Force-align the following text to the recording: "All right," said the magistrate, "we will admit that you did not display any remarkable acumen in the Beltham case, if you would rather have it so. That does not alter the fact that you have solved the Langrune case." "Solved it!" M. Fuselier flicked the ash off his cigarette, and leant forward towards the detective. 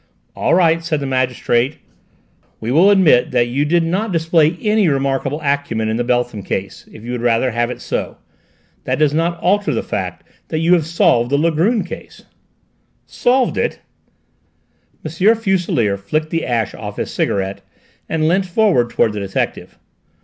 "All 0.35 0.55
right," 0.55 0.83
said 0.83 0.99
the 0.99 1.05
magistrate, 1.05 1.77
"we 2.59 2.71
will 2.71 2.89
admit 2.89 3.29
that 3.29 3.49
you 3.49 3.65
did 3.65 3.83
not 3.83 4.11
display 4.11 4.57
any 4.59 4.87
remarkable 4.87 5.39
acumen 5.43 5.89
in 5.89 5.97
the 5.97 6.03
Beltham 6.03 6.41
case, 6.41 6.89
if 6.91 7.03
you 7.03 7.11
would 7.11 7.21
rather 7.21 7.51
have 7.51 7.69
it 7.69 7.79
so. 7.81 8.17
That 8.85 8.97
does 8.97 9.13
not 9.13 9.39
alter 9.41 9.75
the 9.75 9.83
fact 9.83 10.27
that 10.47 10.57
you 10.57 10.73
have 10.73 10.87
solved 10.87 11.29
the 11.29 11.37
Langrune 11.37 11.83
case." 11.85 12.23
"Solved 13.05 13.59
it!" 13.59 13.79
M. 15.05 15.11
Fuselier 15.35 15.97
flicked 15.97 16.31
the 16.31 16.47
ash 16.47 16.73
off 16.73 16.97
his 16.97 17.13
cigarette, 17.13 17.61
and 18.09 18.27
leant 18.27 18.47
forward 18.47 18.89
towards 18.89 19.13
the 19.13 19.19
detective. 19.19 19.77